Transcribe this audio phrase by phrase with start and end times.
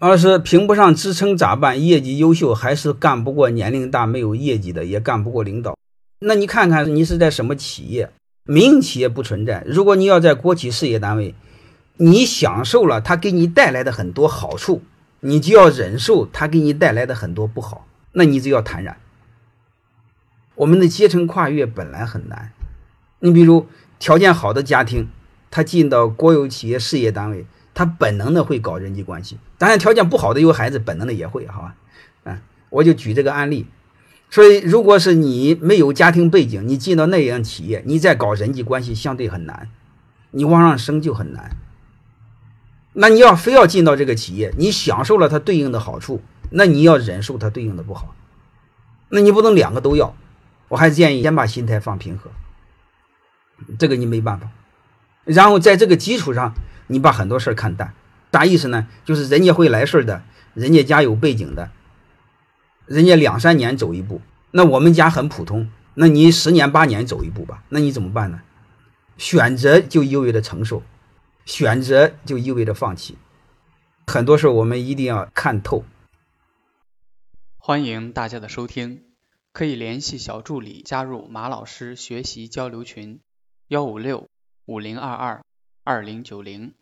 [0.00, 1.84] 二是评不上职称咋办？
[1.84, 5.76] 业绩优秀还是干不过年龄大没有业绩的，也干不过领导。
[6.20, 8.08] 那你看看你是在什么企业？
[8.44, 9.64] 民营企业不存在。
[9.66, 11.34] 如果你要在国企事业单位，
[11.96, 14.82] 你享受了它给你带来的很多好处，
[15.18, 18.98] 你就要忍受它给你带来的很多不好，那你就要坦然。
[20.54, 22.52] 我们的阶层跨越本来很难，
[23.18, 23.66] 你比如
[23.98, 25.08] 条件好的家庭，
[25.50, 27.44] 他进到国有企业事业单位。
[27.78, 31.76] 他本能的会搞人际关系，当然条件不好的有孩子，本能的也会，好吧？
[32.24, 33.68] 嗯，我就举这个案例。
[34.30, 39.68] 所以，如果是你没有家庭背景，你进到那样企业，你再搞人际关系相对很难，
[40.32, 41.56] 你往上升就很难。
[42.94, 46.20] 那你要非要进到这个企业，你享受了它对应的好处，
[46.50, 48.16] 那你要忍受它对应的不好，
[49.10, 50.16] 那你不能两个都要。
[50.66, 52.32] 我还是建议先把心态放平和，
[53.78, 54.48] 这个你没办法。
[55.22, 56.52] 然后在这个基础上。
[56.88, 57.94] 你把很多事儿看淡，
[58.32, 58.88] 啥意思呢？
[59.04, 60.22] 就是人家会来事儿的，
[60.54, 61.70] 人家家有背景的，
[62.86, 68.40] 人家两三年走一步，那我们家很普通，那你十年八年走一步吧，那你怎么办呢？
[69.16, 70.82] 选择就意味着承受，
[71.44, 73.18] 选择就意味着放弃，
[74.06, 75.84] 很多事儿我们一定要看透。
[77.56, 79.02] 欢迎大家的收听，
[79.52, 83.20] 可以联系小助理加入马老师学习交流群：
[83.66, 84.28] 幺五六
[84.64, 85.44] 五零二二
[85.88, 86.74] 二零九零。